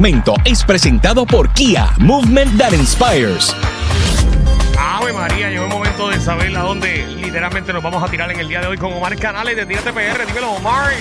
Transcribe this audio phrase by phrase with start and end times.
[0.00, 3.52] Momento es presentado por Kia, Movement That Inspires.
[4.78, 8.38] Ave María, llegó el momento de saber a dónde literalmente nos vamos a tirar en
[8.38, 10.24] el día de hoy con Omar Canales de Tírate PR.
[10.24, 10.92] Dímelo, Omar.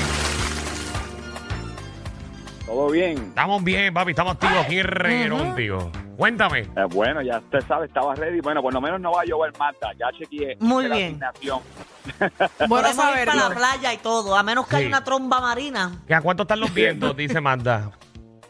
[2.65, 3.19] Todo bien.
[3.19, 5.91] Estamos bien, papi, estamos activos aquí en reguero contigo.
[6.17, 6.61] Cuéntame.
[6.61, 8.41] Eh, bueno, ya usted sabe, estaba ready.
[8.41, 9.91] Bueno, por lo menos no va a llover Marta.
[9.99, 10.57] Ya chequeé.
[10.59, 11.23] Muy la bien.
[11.23, 11.59] asignación.
[12.67, 12.95] Bueno, ir
[13.27, 14.77] para la playa y todo, a menos que Sí.
[14.77, 15.99] haya una tromba marina.
[16.07, 17.15] ¿Que ¿A cuánto están los vientos?
[17.15, 17.91] Dice Magda.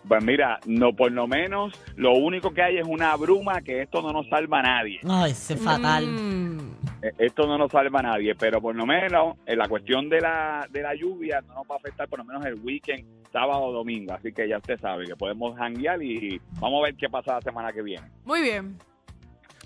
[0.07, 4.01] Pues mira, no por lo menos lo único que hay es una bruma que esto
[4.01, 4.99] no nos salva a nadie.
[5.07, 6.07] Ay, ese fatal.
[6.07, 6.57] Mm.
[7.01, 10.19] Eh, Esto no nos salva a nadie, pero por lo menos en la cuestión de
[10.21, 13.61] la, de la lluvia no nos va a afectar por lo menos el weekend, sábado
[13.65, 14.13] o domingo.
[14.13, 17.41] Así que ya usted sabe que podemos janguear y vamos a ver qué pasa la
[17.41, 18.07] semana que viene.
[18.25, 18.77] Muy bien.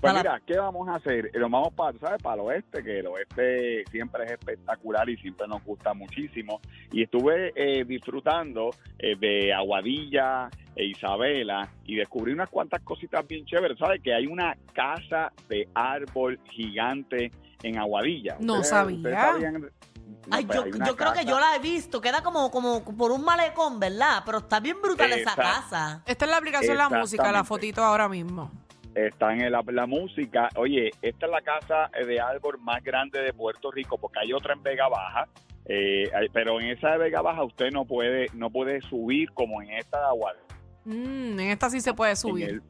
[0.01, 1.27] Pues mira, ¿qué vamos a hacer?
[1.27, 2.21] Eh, Nos vamos para, ¿sabes?
[2.23, 6.59] Para el oeste, que el oeste siempre es espectacular y siempre nos gusta muchísimo.
[6.91, 13.45] Y estuve eh, disfrutando eh, de Aguadilla e Isabela y descubrí unas cuantas cositas bien
[13.45, 13.77] chéveres.
[13.77, 14.01] ¿Sabes?
[14.01, 18.37] Que hay una casa de árbol gigante en Aguadilla.
[18.39, 18.97] No ¿Ustedes- sabía.
[18.97, 19.61] ustedes sabían?
[19.61, 19.67] No,
[20.29, 23.79] Ay, pues yo, creo que yo la he visto, queda como, como por un malecón,
[23.79, 24.21] ¿verdad?
[24.25, 26.03] Pero está bien brutal esa casa.
[26.05, 28.51] Esta es la aplicación La Música, la fotito ahora mismo.
[28.95, 30.49] Está en la, la música.
[30.55, 34.53] Oye, esta es la casa de árbol más grande de Puerto Rico, porque hay otra
[34.53, 35.27] en Vega Baja.
[35.65, 39.69] eh, pero en esa de Vega Baja usted no puede no puede subir como en
[39.71, 40.43] esta de Aguadilla.
[40.85, 42.49] Mm, en esta sí se puede subir.
[42.49, 42.61] el-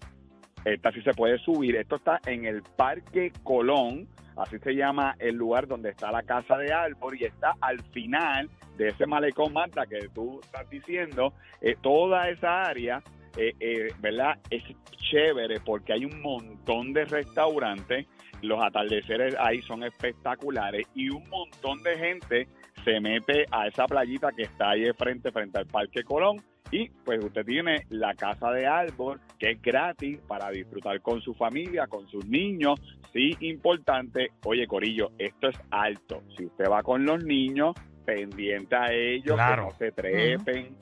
[0.66, 1.75] esta sí se puede subir.
[1.77, 6.55] Esto está en el Parque Colón, así se llama el lugar donde está la casa
[6.58, 11.33] de árbol y está al final de ese malecón Marta que tú estás diciendo.
[11.61, 13.02] eh, toda esa área,
[13.38, 14.40] eh, eh, ¿verdad?
[14.50, 14.64] Es
[15.10, 18.08] chévere porque hay un montón de restaurantes.
[18.42, 22.48] Los atardeceres ahí son espectaculares y un montón de gente
[22.84, 26.38] se mete a esa playita que está ahí de frente, frente al Parque Colón.
[26.72, 31.34] Y pues usted tiene la casa de árbol, que es gratis para disfrutar con su
[31.34, 32.80] familia, con sus niños.
[33.12, 34.30] Sí, importante.
[34.45, 36.23] Oye, Corillo, esto es alto.
[36.38, 39.64] Si usted va con los niños, pendiente a ellos, Claro.
[39.67, 40.76] que no se trepen,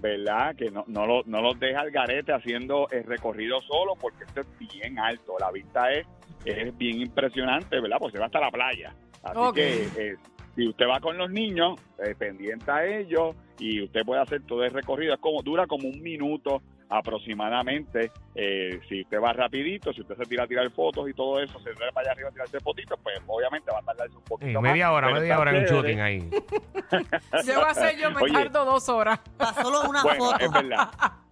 [0.00, 0.54] ¿verdad?
[0.56, 4.40] Que no, no, lo- no los deja al garete haciendo el recorrido solo, porque esto
[4.40, 5.36] es bien alto.
[5.40, 6.06] La vista es,
[6.44, 7.96] es bien impresionante, ¿verdad?
[7.98, 8.92] Pues se va hasta la playa.
[9.22, 10.16] Así que eh,
[10.54, 14.62] si usted va con los niños, eh, pendiente a ellos, y usted puede hacer todo
[14.64, 15.14] el recorrido.
[15.14, 18.10] Es como, dura como un minuto aproximadamente.
[18.34, 21.58] Eh, si usted va rapidito, si usted se tira a tirar fotos y todo eso,
[21.60, 24.28] se tira para allá arriba a tirarse fotitos, pues obviamente va a tardarse un Sí,
[24.28, 26.30] poquito media más, hora, pero media hora en un shooting ahí.
[27.42, 28.32] Si voy a hacer yo, me Oye.
[28.32, 29.18] tardo dos horas.
[29.36, 30.44] Para solo una Bueno, foto.
[30.44, 30.88] es verdad.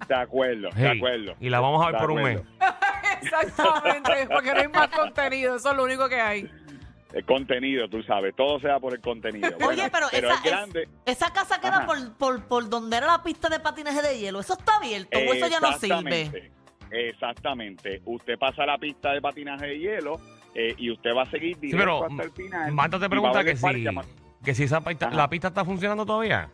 [0.09, 1.35] De acuerdo, de Hey, acuerdo.
[1.41, 2.41] y la vamos a ver por un mes.
[3.23, 6.51] Exactamente, porque no hay más contenido, eso es lo único que hay.
[7.15, 9.49] El contenido, tú sabes, todo sea por el contenido.
[9.57, 10.89] Oye, Bueno, pero, esa, es es- grande.
[11.07, 14.41] esa casa queda por, por, por donde era la pista de patinaje de hielo.
[14.41, 16.23] ¿Eso está abierto o eso ya no sirve?
[16.23, 16.53] Exactamente,
[16.91, 18.03] Exactamente.
[18.05, 20.21] Usted pasa la pista de patinaje de hielo
[20.55, 22.73] eh, y usted va a seguir directo pero, hasta el final.
[22.73, 23.85] Marta te pregunta que si,
[24.45, 26.51] que si esa pista- la pista está funcionando todavía.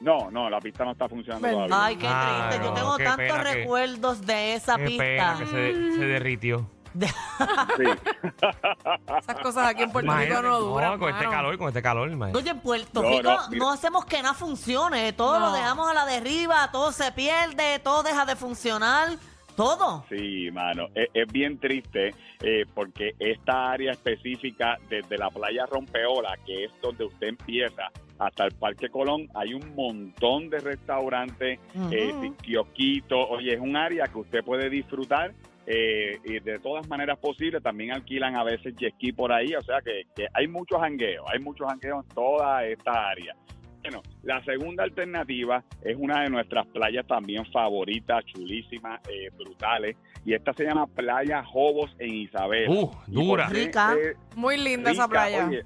[0.00, 1.76] No, no, la pista no está funcionando todavía.
[1.84, 2.64] Ay, qué Ah, triste.
[2.66, 5.02] Yo tengo tantos que- recuerdos de esa Qué pista.
[5.04, 6.70] pena que se, se derritió.
[6.98, 7.84] Sí.
[9.18, 10.98] Esas cosas aquí en Puerto Rico no duran.
[10.98, 11.36] con este mano.
[11.36, 12.38] calor, con este calor, imagínate.
[12.42, 13.72] Oye, en Puerto No, Rico no, no, mira.
[13.72, 15.12] hacemos que nada funcione.
[15.12, 15.52] Todo lo No.
[15.52, 19.10] dejamos a la deriva, todo se pierde, todo deja de funcionar.
[19.56, 20.04] Todo.
[20.08, 26.36] Sí, mano, es, es bien triste eh, porque esta área específica desde la playa Rompeola,
[26.46, 31.58] que es donde usted empieza, hasta el Parque Colón, hay un montón de restaurantes,
[31.90, 32.22] eh, Ujú.
[32.22, 33.26] sí, kiosquitos.
[33.30, 35.32] Oye, es un área que usted puede disfrutar
[35.70, 37.62] eh, y de todas maneras posibles.
[37.62, 41.26] También alquilan a veces jet ski por ahí, o sea que, que hay muchos jangueos,
[41.30, 43.36] hay muchos jangueos en toda esta área.
[43.82, 50.34] Bueno, la segunda alternativa es una de nuestras playas también favoritas, chulísimas, eh, brutales, y
[50.34, 52.68] esta se llama Playa Jobos en Isabel.
[52.68, 53.48] Uh, dura.
[53.48, 53.94] Rica.
[54.34, 55.46] Muy linda esa playa.
[55.46, 55.64] Oye,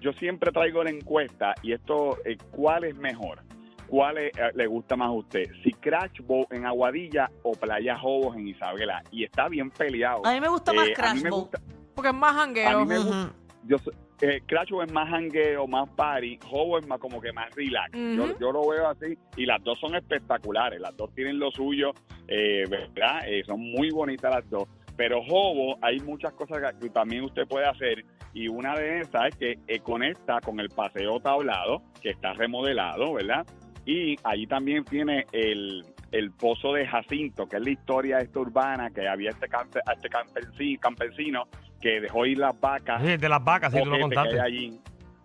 [0.00, 3.42] yo siempre traigo la encuesta y esto, eh, ¿cuál es mejor?
[3.92, 5.50] ¿Cuál es, eh, le gusta más a usted?
[5.62, 9.02] Si Crash Boat en Aguadilla o Playa Jobos en Isabela.
[9.10, 10.24] Y está bien peleado.
[10.24, 11.60] A mí me gusta más Eh, a mí Crash gusta-
[11.94, 12.80] Porque es más a jangueo.
[12.80, 13.34] mí me gusta-
[13.66, 13.76] yo
[14.22, 17.90] eh, Crash Boat es más jangueo, más party, Hobo es más como que más relax.
[17.92, 21.92] yo, yo lo veo así y las dos son espectaculares, las dos tienen lo suyo,
[22.28, 23.28] eh, ¿verdad?
[23.28, 24.64] Eh, son muy bonitas las dos.
[24.96, 29.36] Pero Hobo hay muchas cosas que también usted puede hacer y una de esas es
[29.36, 33.44] que eh, conecta con el paseo tablado que está remodelado, ¿verdad?
[33.84, 38.90] Y allí también tiene el, el pozo de Jacinto, que es la historia esta urbana,
[38.90, 41.44] que había este, campe- este campesino, campesino
[41.80, 44.24] que dejó ir las vacas Sí, de las vacas, sí, tú lo boquete que hay
[44.26, 44.40] contaste.
[44.40, 44.80] allí.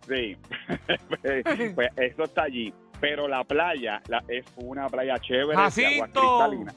[0.08, 0.38] Sí,
[1.76, 2.74] pues eso está allí.
[3.00, 6.74] pero la playa la- es una playa chévere, de agua cristalina.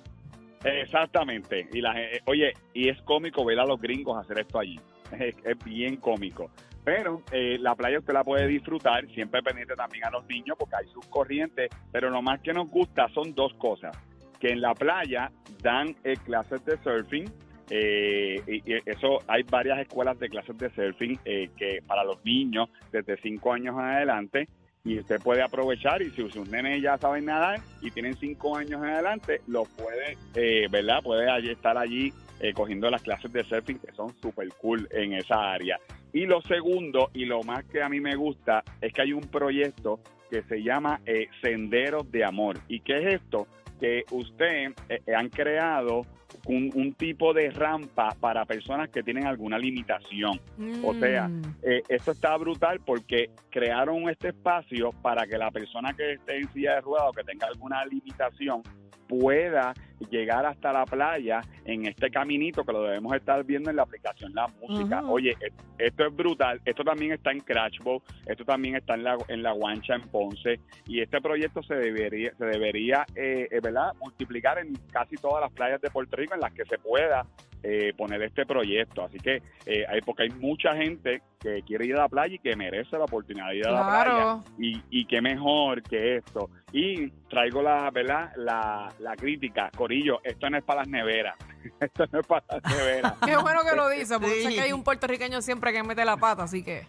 [0.65, 1.69] Exactamente.
[1.73, 4.79] Y la, eh, oye, y es cómico ver a los gringos hacer esto allí.
[5.19, 6.51] Es, es bien cómico.
[6.91, 10.75] Pero eh, la playa usted la puede disfrutar, siempre pendiente también a los niños porque
[10.75, 13.97] hay sus corrientes, pero lo más que nos gusta son dos cosas.
[14.41, 15.31] Que en la playa
[15.63, 17.31] dan eh, clases de surfing,
[17.71, 22.69] eh, y, eso hay varias escuelas de clases de surfing eh, que para los niños
[22.91, 24.49] desde 5 años en adelante
[24.85, 28.83] y usted puede aprovechar y si sus nenes ya saben nadar y tienen 5 años
[28.83, 31.01] en adelante, lo puede, eh, ¿verdad?
[31.05, 35.53] Puede estar allí eh, cogiendo las clases de surfing que son súper cool en esa
[35.53, 35.79] área.
[36.13, 39.23] Y lo segundo y lo más que a mí me gusta es que hay un
[39.23, 40.01] proyecto
[40.31, 42.59] que se llama eh, Senderos de Amor.
[42.69, 43.47] ¿Y qué es esto?
[43.81, 46.07] Que usted eh, han creado
[46.47, 50.41] un, un tipo de rampa para personas que tienen alguna limitación.
[50.85, 51.43] O sea, Mm.
[51.63, 56.53] Eh, esto está brutal porque crearon este espacio para que la persona que esté en
[56.53, 58.63] silla de ruedas o que tenga alguna limitación
[59.11, 59.75] pueda
[60.09, 64.33] llegar hasta la playa en este caminito que lo debemos estar viendo en la aplicación
[64.35, 65.03] La Música.
[65.03, 66.61] Oye, e- esto es brutal.
[66.65, 70.61] Esto también está en Crashbow, esto también está en la, en la Guancha, en Ponce.
[70.87, 73.93] Y este proyecto se debería, se debería eh, eh, ¿verdad?
[74.01, 77.27] multiplicar en casi todas las playas de Puerto Rico en las que se pueda
[77.63, 79.05] eh, poner este proyecto.
[79.05, 82.39] Así que eh, hay, porque hay mucha gente que quiere ir a la playa y
[82.39, 84.53] que merece la oportunidad de ir a la playa.
[84.59, 86.51] Y, y qué mejor que esto.
[86.73, 88.33] Y traigo la, ¿verdad?
[88.37, 89.71] La, la crítica.
[89.77, 91.37] Corillo, esto no es para las neveras.
[91.81, 93.15] esto no es para las neveras.
[93.25, 94.43] Qué bueno que lo dice, porque Sí.
[94.49, 96.87] sé que hay un puertorriqueño siempre que mete la pata, así que.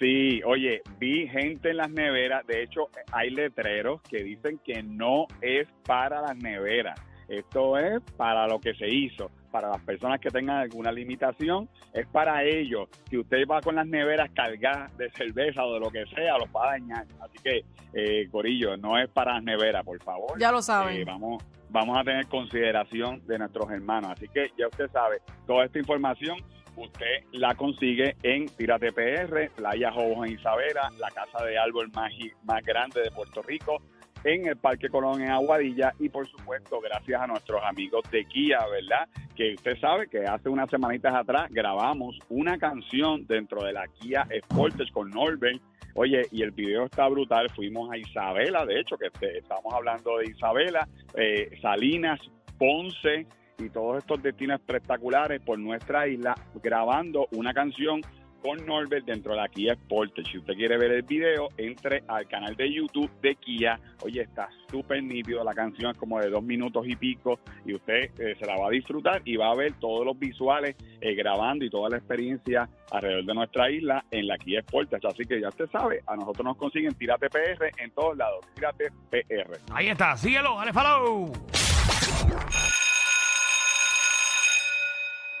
[0.00, 2.46] Sí, oye, vi gente en las neveras.
[2.46, 7.00] De hecho, hay letreros que dicen que no es para las neveras.
[7.28, 9.30] Esto es para lo que se hizo.
[9.50, 12.88] Para las personas que tengan alguna limitación, es para ellos.
[13.08, 16.48] Si usted va con las neveras cargadas de cerveza o de lo que sea, los
[16.48, 17.06] va a dañar.
[17.20, 20.38] Así que, eh, Corillo, no es para las neveras, por favor.
[20.38, 20.96] Ya lo saben.
[20.96, 24.10] Eh, vamos, vamos a tener consideración de nuestros hermanos.
[24.12, 26.36] Así que ya usted sabe, toda esta información
[26.76, 32.64] usted la consigue en Tírate PR, Playa Jobos en Isabela, la casa de árbol más,
[32.64, 33.82] grande de Puerto Rico,
[34.24, 38.58] en el Parque Colón en Aguadilla y por supuesto gracias a nuestros amigos de Kia,
[38.68, 39.08] ¿verdad?
[39.36, 44.26] Que usted sabe que hace unas semanitas atrás grabamos una canción dentro de la Kia
[44.44, 45.60] Sportage con Norbert.
[45.94, 47.48] Oye, y el video está brutal.
[47.50, 52.18] Fuimos a Isabela, de hecho, que este- estamos hablando de Isabela, eh, Salinas,
[52.58, 53.26] Ponce
[53.58, 58.00] y todos estos destinos espectaculares por nuestra isla, grabando una canción
[58.44, 60.30] con Norbert dentro de la Kia Sportage.
[60.30, 63.80] Si usted quiere ver el video, entre al canal de YouTube de Kia.
[64.02, 65.42] Oye, está súper nítido.
[65.42, 68.66] La canción es como de dos minutos y pico y usted eh, se la va
[68.66, 72.68] a disfrutar y va a ver todos los visuales eh, grabando y toda la experiencia
[72.90, 75.06] alrededor de nuestra isla en la Kia Sportage.
[75.06, 78.44] Así que ya usted sabe, a nosotros nos consiguen Tírate PR en todos lados.
[78.54, 79.58] Tírate PR.
[79.72, 81.32] Ahí está, síguelo, dale follow.